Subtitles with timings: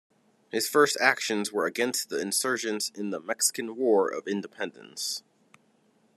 [0.49, 5.21] His first actions were against the insurgents in the Mexican War of Independence.